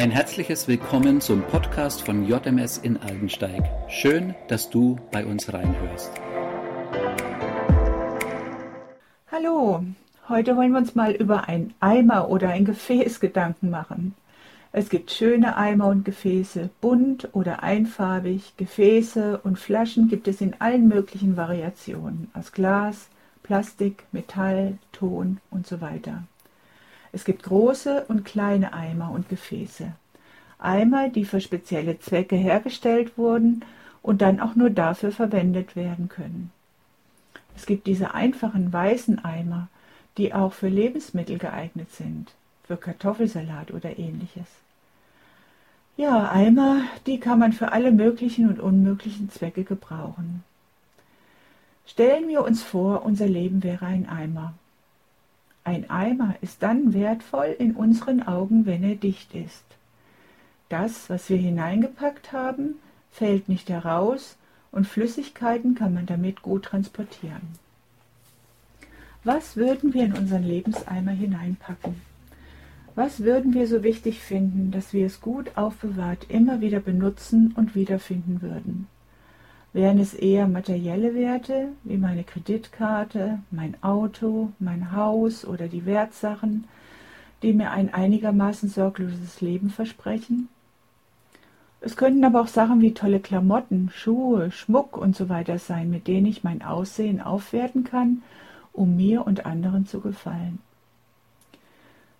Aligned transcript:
Ein 0.00 0.10
herzliches 0.10 0.66
Willkommen 0.66 1.20
zum 1.20 1.42
Podcast 1.42 2.00
von 2.00 2.26
JMS 2.26 2.78
in 2.78 2.96
Aldensteig. 2.96 3.62
Schön, 3.90 4.34
dass 4.48 4.70
du 4.70 4.98
bei 5.12 5.26
uns 5.26 5.52
reinhörst. 5.52 6.10
Hallo, 9.30 9.84
heute 10.30 10.56
wollen 10.56 10.72
wir 10.72 10.78
uns 10.78 10.94
mal 10.94 11.12
über 11.12 11.48
ein 11.48 11.74
Eimer 11.80 12.30
oder 12.30 12.48
ein 12.48 12.64
Gefäß 12.64 13.20
Gedanken 13.20 13.68
machen. 13.68 14.14
Es 14.72 14.88
gibt 14.88 15.10
schöne 15.10 15.58
Eimer 15.58 15.88
und 15.88 16.06
Gefäße, 16.06 16.70
bunt 16.80 17.28
oder 17.34 17.62
einfarbig. 17.62 18.54
Gefäße 18.56 19.38
und 19.44 19.58
Flaschen 19.58 20.08
gibt 20.08 20.28
es 20.28 20.40
in 20.40 20.54
allen 20.60 20.88
möglichen 20.88 21.36
Variationen, 21.36 22.30
aus 22.32 22.52
Glas, 22.52 23.08
Plastik, 23.42 24.04
Metall, 24.12 24.78
Ton 24.92 25.40
und 25.50 25.66
so 25.66 25.82
weiter. 25.82 26.22
Es 27.12 27.24
gibt 27.24 27.42
große 27.42 28.04
und 28.08 28.24
kleine 28.24 28.72
Eimer 28.72 29.10
und 29.10 29.28
Gefäße. 29.28 29.92
Eimer, 30.58 31.08
die 31.08 31.24
für 31.24 31.40
spezielle 31.40 31.98
Zwecke 31.98 32.36
hergestellt 32.36 33.16
wurden 33.16 33.64
und 34.02 34.22
dann 34.22 34.40
auch 34.40 34.54
nur 34.54 34.70
dafür 34.70 35.10
verwendet 35.10 35.76
werden 35.76 36.08
können. 36.08 36.52
Es 37.56 37.66
gibt 37.66 37.86
diese 37.86 38.14
einfachen 38.14 38.72
weißen 38.72 39.24
Eimer, 39.24 39.68
die 40.16 40.32
auch 40.32 40.52
für 40.52 40.68
Lebensmittel 40.68 41.38
geeignet 41.38 41.90
sind, 41.92 42.32
für 42.64 42.76
Kartoffelsalat 42.76 43.70
oder 43.72 43.98
ähnliches. 43.98 44.46
Ja, 45.96 46.30
Eimer, 46.30 46.82
die 47.06 47.20
kann 47.20 47.38
man 47.38 47.52
für 47.52 47.72
alle 47.72 47.92
möglichen 47.92 48.48
und 48.48 48.60
unmöglichen 48.60 49.30
Zwecke 49.30 49.64
gebrauchen. 49.64 50.44
Stellen 51.86 52.28
wir 52.28 52.44
uns 52.44 52.62
vor, 52.62 53.04
unser 53.04 53.26
Leben 53.26 53.62
wäre 53.62 53.84
ein 53.84 54.08
Eimer. 54.08 54.54
Ein 55.64 55.90
Eimer 55.90 56.36
ist 56.40 56.62
dann 56.62 56.94
wertvoll 56.94 57.54
in 57.58 57.76
unseren 57.76 58.22
Augen, 58.22 58.66
wenn 58.66 58.82
er 58.82 58.94
dicht 58.94 59.34
ist. 59.34 59.64
Das, 60.68 61.10
was 61.10 61.28
wir 61.28 61.36
hineingepackt 61.36 62.32
haben, 62.32 62.76
fällt 63.10 63.48
nicht 63.48 63.68
heraus 63.68 64.36
und 64.72 64.86
Flüssigkeiten 64.86 65.74
kann 65.74 65.94
man 65.94 66.06
damit 66.06 66.42
gut 66.42 66.64
transportieren. 66.64 67.58
Was 69.24 69.56
würden 69.56 69.92
wir 69.92 70.04
in 70.04 70.14
unseren 70.14 70.44
Lebenseimer 70.44 71.10
hineinpacken? 71.10 72.00
Was 72.94 73.20
würden 73.20 73.52
wir 73.52 73.66
so 73.66 73.82
wichtig 73.82 74.20
finden, 74.20 74.70
dass 74.70 74.92
wir 74.92 75.06
es 75.06 75.20
gut 75.20 75.56
aufbewahrt 75.56 76.26
immer 76.30 76.60
wieder 76.60 76.80
benutzen 76.80 77.52
und 77.56 77.74
wiederfinden 77.74 78.40
würden? 78.40 78.86
Wären 79.72 79.98
es 79.98 80.14
eher 80.14 80.48
materielle 80.48 81.14
Werte 81.14 81.68
wie 81.84 81.96
meine 81.96 82.24
Kreditkarte, 82.24 83.38
mein 83.52 83.80
Auto, 83.82 84.50
mein 84.58 84.92
Haus 84.92 85.44
oder 85.44 85.68
die 85.68 85.86
Wertsachen, 85.86 86.64
die 87.42 87.52
mir 87.52 87.70
ein 87.70 87.94
einigermaßen 87.94 88.68
sorgloses 88.68 89.40
Leben 89.40 89.70
versprechen? 89.70 90.48
Es 91.80 91.96
könnten 91.96 92.24
aber 92.24 92.42
auch 92.42 92.48
Sachen 92.48 92.80
wie 92.80 92.94
tolle 92.94 93.20
Klamotten, 93.20 93.90
Schuhe, 93.94 94.50
Schmuck 94.50 94.96
und 94.96 95.16
so 95.16 95.28
weiter 95.28 95.58
sein, 95.58 95.88
mit 95.88 96.08
denen 96.08 96.26
ich 96.26 96.44
mein 96.44 96.62
Aussehen 96.62 97.20
aufwerten 97.20 97.84
kann, 97.84 98.22
um 98.72 98.96
mir 98.96 99.24
und 99.24 99.46
anderen 99.46 99.86
zu 99.86 100.00
gefallen. 100.00 100.58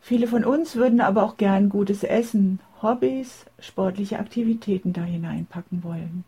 Viele 0.00 0.26
von 0.26 0.44
uns 0.44 0.76
würden 0.76 1.00
aber 1.00 1.22
auch 1.22 1.36
gern 1.36 1.68
gutes 1.68 2.04
Essen, 2.04 2.60
Hobbys, 2.82 3.46
sportliche 3.58 4.18
Aktivitäten 4.18 4.92
da 4.92 5.02
hineinpacken 5.02 5.82
wollen. 5.82 6.24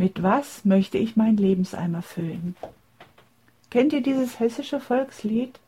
Mit 0.00 0.22
was 0.22 0.64
möchte 0.64 0.96
ich 0.96 1.16
mein 1.16 1.36
Lebenseimer 1.36 2.00
füllen? 2.00 2.56
Kennt 3.68 3.92
ihr 3.92 4.02
dieses 4.02 4.40
hessische 4.40 4.80
Volkslied, 4.80 5.60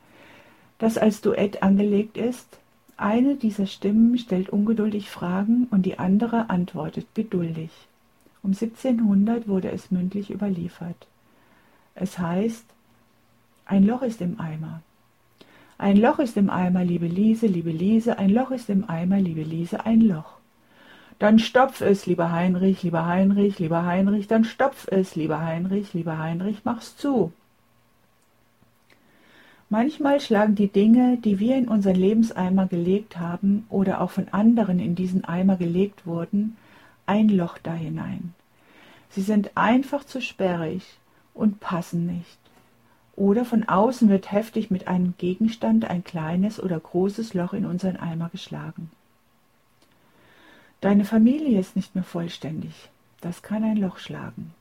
das 0.78 0.96
als 0.96 1.20
Duett 1.20 1.62
angelegt 1.62 2.16
ist? 2.16 2.46
Eine 2.96 3.34
dieser 3.34 3.66
Stimmen 3.66 4.16
stellt 4.16 4.48
ungeduldig 4.48 5.10
Fragen 5.10 5.66
und 5.70 5.84
die 5.84 5.98
andere 5.98 6.48
antwortet 6.48 7.08
geduldig. 7.14 7.68
Um 8.42 8.52
1700 8.52 9.48
wurde 9.48 9.70
es 9.70 9.90
mündlich 9.90 10.30
überliefert. 10.30 11.06
Es 11.94 12.18
heißt, 12.18 12.64
ein 13.66 13.84
Loch 13.84 14.00
ist 14.00 14.22
im 14.22 14.40
Eimer. 14.40 14.80
Ein 15.76 15.98
Loch 15.98 16.20
ist 16.20 16.38
im 16.38 16.48
Eimer, 16.48 16.86
liebe 16.86 17.06
Liese, 17.06 17.48
liebe 17.48 17.70
Liese, 17.70 18.18
ein 18.18 18.30
Loch 18.30 18.50
ist 18.50 18.70
im 18.70 18.88
Eimer, 18.88 19.18
liebe 19.18 19.42
Liese, 19.42 19.84
ein 19.84 20.00
Loch. 20.00 20.38
Dann 21.22 21.38
stopf 21.38 21.82
es, 21.82 22.04
lieber 22.06 22.32
Heinrich, 22.32 22.82
lieber 22.82 23.06
Heinrich, 23.06 23.60
lieber 23.60 23.86
Heinrich, 23.86 24.26
dann 24.26 24.42
stopf 24.42 24.88
es, 24.88 25.14
lieber 25.14 25.40
Heinrich, 25.40 25.94
lieber 25.94 26.18
Heinrich, 26.18 26.62
mach's 26.64 26.96
zu. 26.96 27.32
Manchmal 29.70 30.20
schlagen 30.20 30.56
die 30.56 30.66
Dinge, 30.66 31.18
die 31.18 31.38
wir 31.38 31.54
in 31.54 31.68
unseren 31.68 31.94
Lebenseimer 31.94 32.66
gelegt 32.66 33.20
haben 33.20 33.66
oder 33.68 34.00
auch 34.00 34.10
von 34.10 34.30
anderen 34.32 34.80
in 34.80 34.96
diesen 34.96 35.24
Eimer 35.24 35.54
gelegt 35.54 36.08
wurden, 36.08 36.56
ein 37.06 37.28
Loch 37.28 37.56
da 37.62 37.72
hinein. 37.72 38.34
Sie 39.10 39.22
sind 39.22 39.52
einfach 39.54 40.02
zu 40.02 40.20
sperrig 40.20 40.82
und 41.34 41.60
passen 41.60 42.04
nicht. 42.04 42.38
Oder 43.14 43.44
von 43.44 43.62
außen 43.68 44.08
wird 44.08 44.32
heftig 44.32 44.72
mit 44.72 44.88
einem 44.88 45.14
Gegenstand 45.18 45.84
ein 45.84 46.02
kleines 46.02 46.60
oder 46.60 46.80
großes 46.80 47.32
Loch 47.32 47.52
in 47.52 47.64
unseren 47.64 47.96
Eimer 47.96 48.28
geschlagen. 48.28 48.90
Deine 50.82 51.04
Familie 51.04 51.60
ist 51.60 51.76
nicht 51.76 51.94
mehr 51.94 52.02
vollständig. 52.02 52.72
Das 53.20 53.42
kann 53.42 53.62
ein 53.62 53.76
Loch 53.76 53.98
schlagen. 53.98 54.52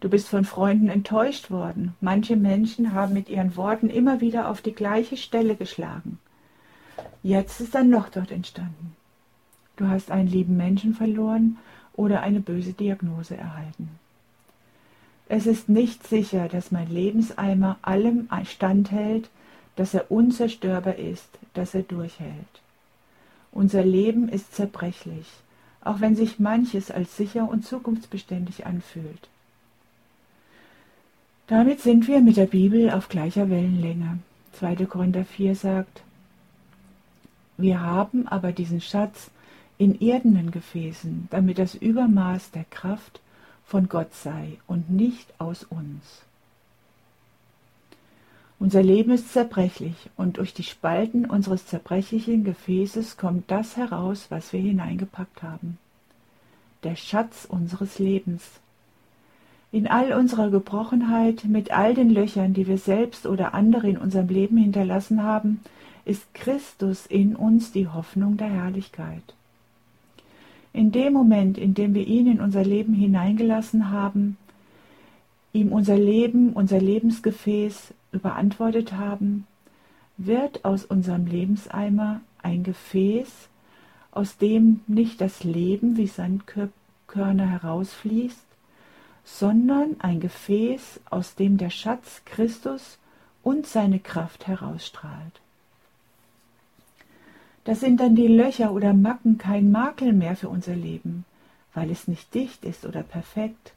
Du 0.00 0.08
bist 0.08 0.26
von 0.26 0.46
Freunden 0.46 0.88
enttäuscht 0.88 1.50
worden. 1.50 1.94
Manche 2.00 2.34
Menschen 2.34 2.94
haben 2.94 3.12
mit 3.12 3.28
ihren 3.28 3.56
Worten 3.56 3.90
immer 3.90 4.22
wieder 4.22 4.48
auf 4.48 4.62
die 4.62 4.72
gleiche 4.72 5.18
Stelle 5.18 5.56
geschlagen. 5.56 6.18
Jetzt 7.22 7.60
ist 7.60 7.76
ein 7.76 7.90
Loch 7.90 8.08
dort 8.08 8.30
entstanden. 8.30 8.96
Du 9.76 9.86
hast 9.86 10.10
einen 10.10 10.28
lieben 10.28 10.56
Menschen 10.56 10.94
verloren 10.94 11.58
oder 11.92 12.22
eine 12.22 12.40
böse 12.40 12.72
Diagnose 12.72 13.36
erhalten. 13.36 13.90
Es 15.28 15.46
ist 15.46 15.68
nicht 15.68 16.06
sicher, 16.06 16.48
dass 16.48 16.70
mein 16.70 16.88
Lebenseimer 16.88 17.76
allem 17.82 18.30
standhält, 18.44 19.28
dass 19.76 19.92
er 19.92 20.10
unzerstörbar 20.10 20.96
ist, 20.96 21.28
dass 21.52 21.74
er 21.74 21.82
durchhält. 21.82 22.62
Unser 23.52 23.84
Leben 23.84 24.30
ist 24.30 24.54
zerbrechlich 24.54 25.26
auch 25.82 26.00
wenn 26.00 26.14
sich 26.14 26.38
manches 26.38 26.90
als 26.90 27.16
sicher 27.16 27.48
und 27.48 27.64
zukunftsbeständig 27.64 28.66
anfühlt. 28.66 29.28
Damit 31.46 31.80
sind 31.80 32.06
wir 32.06 32.20
mit 32.20 32.36
der 32.36 32.46
Bibel 32.46 32.90
auf 32.90 33.08
gleicher 33.08 33.50
Wellenlänge. 33.50 34.18
2. 34.52 34.86
Korinther 34.86 35.24
4 35.24 35.54
sagt, 35.54 36.02
wir 37.56 37.80
haben 37.80 38.28
aber 38.28 38.52
diesen 38.52 38.80
Schatz 38.80 39.30
in 39.76 39.98
irdenen 39.98 40.50
Gefäßen, 40.50 41.28
damit 41.30 41.58
das 41.58 41.74
Übermaß 41.74 42.50
der 42.52 42.64
Kraft 42.64 43.20
von 43.64 43.88
Gott 43.88 44.14
sei 44.14 44.58
und 44.66 44.90
nicht 44.90 45.32
aus 45.38 45.64
uns. 45.64 46.22
Unser 48.60 48.82
Leben 48.82 49.10
ist 49.10 49.32
zerbrechlich, 49.32 49.96
und 50.18 50.36
durch 50.36 50.52
die 50.52 50.64
Spalten 50.64 51.24
unseres 51.24 51.64
zerbrechlichen 51.64 52.44
Gefäßes 52.44 53.16
kommt 53.16 53.50
das 53.50 53.78
heraus, 53.78 54.26
was 54.28 54.52
wir 54.52 54.60
hineingepackt 54.60 55.42
haben. 55.42 55.78
Der 56.84 56.94
Schatz 56.94 57.46
unseres 57.48 57.98
Lebens. 57.98 58.60
In 59.72 59.86
all 59.86 60.12
unserer 60.12 60.50
Gebrochenheit, 60.50 61.44
mit 61.44 61.70
all 61.70 61.94
den 61.94 62.10
Löchern, 62.10 62.52
die 62.52 62.66
wir 62.66 62.76
selbst 62.76 63.24
oder 63.24 63.54
andere 63.54 63.88
in 63.88 63.96
unserem 63.96 64.28
Leben 64.28 64.58
hinterlassen 64.58 65.22
haben, 65.22 65.60
ist 66.04 66.34
Christus 66.34 67.06
in 67.06 67.36
uns 67.36 67.72
die 67.72 67.88
Hoffnung 67.88 68.36
der 68.36 68.50
Herrlichkeit. 68.50 69.22
In 70.74 70.92
dem 70.92 71.14
Moment, 71.14 71.56
in 71.56 71.72
dem 71.72 71.94
wir 71.94 72.06
ihn 72.06 72.26
in 72.26 72.40
unser 72.40 72.62
Leben 72.62 72.92
hineingelassen 72.92 73.90
haben, 73.90 74.36
ihm 75.52 75.72
unser 75.72 75.96
Leben, 75.96 76.52
unser 76.52 76.80
Lebensgefäß 76.80 77.94
überantwortet 78.12 78.92
haben, 78.92 79.46
wird 80.16 80.64
aus 80.64 80.84
unserem 80.84 81.26
Lebenseimer 81.26 82.20
ein 82.42 82.62
Gefäß, 82.62 83.48
aus 84.12 84.36
dem 84.36 84.80
nicht 84.86 85.20
das 85.20 85.44
Leben 85.44 85.96
wie 85.96 86.06
Sandkörner 86.06 87.46
herausfließt, 87.46 88.46
sondern 89.24 89.96
ein 90.00 90.20
Gefäß, 90.20 91.00
aus 91.08 91.34
dem 91.34 91.56
der 91.56 91.70
Schatz 91.70 92.22
Christus 92.24 92.98
und 93.42 93.66
seine 93.66 93.98
Kraft 93.98 94.46
herausstrahlt. 94.46 95.40
Da 97.64 97.74
sind 97.74 98.00
dann 98.00 98.16
die 98.16 98.26
Löcher 98.26 98.72
oder 98.72 98.94
Macken 98.94 99.38
kein 99.38 99.70
Makel 99.70 100.12
mehr 100.12 100.34
für 100.34 100.48
unser 100.48 100.74
Leben, 100.74 101.24
weil 101.74 101.90
es 101.90 102.08
nicht 102.08 102.34
dicht 102.34 102.64
ist 102.64 102.84
oder 102.84 103.02
perfekt, 103.02 103.72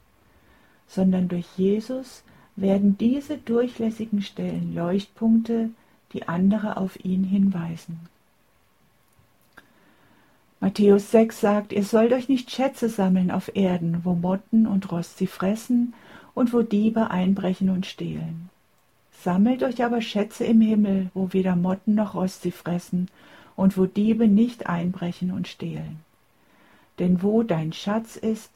sondern 0.88 1.28
durch 1.28 1.46
Jesus 1.56 2.22
werden 2.56 2.96
diese 2.98 3.38
durchlässigen 3.38 4.22
Stellen 4.22 4.74
Leuchtpunkte, 4.74 5.70
die 6.12 6.28
andere 6.28 6.76
auf 6.76 7.04
ihn 7.04 7.24
hinweisen. 7.24 7.98
Matthäus 10.60 11.10
6 11.10 11.40
sagt, 11.40 11.72
ihr 11.72 11.84
sollt 11.84 12.12
euch 12.12 12.28
nicht 12.28 12.50
Schätze 12.50 12.88
sammeln 12.88 13.30
auf 13.30 13.54
Erden, 13.54 14.00
wo 14.04 14.14
Motten 14.14 14.66
und 14.66 14.90
Rost 14.90 15.18
sie 15.18 15.26
fressen 15.26 15.92
und 16.32 16.52
wo 16.52 16.62
Diebe 16.62 17.10
einbrechen 17.10 17.68
und 17.68 17.84
stehlen. 17.84 18.48
Sammelt 19.12 19.62
euch 19.62 19.84
aber 19.84 20.00
Schätze 20.00 20.44
im 20.44 20.60
Himmel, 20.60 21.10
wo 21.12 21.32
weder 21.32 21.56
Motten 21.56 21.94
noch 21.94 22.14
Rost 22.14 22.42
sie 22.42 22.50
fressen 22.50 23.08
und 23.56 23.76
wo 23.76 23.86
Diebe 23.86 24.28
nicht 24.28 24.66
einbrechen 24.66 25.32
und 25.32 25.48
stehlen. 25.48 26.00
Denn 26.98 27.22
wo 27.22 27.42
dein 27.42 27.72
Schatz 27.72 28.16
ist, 28.16 28.50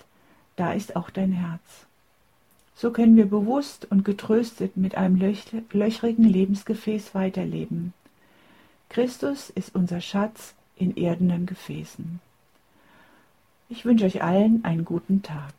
da 0.57 0.73
ist 0.73 0.97
auch 0.97 1.11
dein 1.11 1.33
Herz. 1.33 1.88
So 2.81 2.93
können 2.93 3.17
wir 3.17 3.27
bewusst 3.27 3.91
und 3.91 4.05
getröstet 4.05 4.77
mit 4.77 4.95
einem 4.95 5.17
löchrigen 5.17 6.23
Lebensgefäß 6.23 7.13
weiterleben. 7.13 7.93
Christus 8.89 9.51
ist 9.51 9.75
unser 9.75 10.01
Schatz 10.01 10.55
in 10.77 10.97
erdenen 10.97 11.47
Gefäßen. 11.47 12.21
Ich 13.69 13.85
wünsche 13.85 14.05
euch 14.05 14.23
allen 14.23 14.65
einen 14.65 14.85
guten 14.85 15.25
Tag. 15.25 15.53